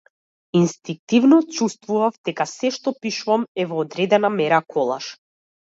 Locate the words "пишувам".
3.05-3.47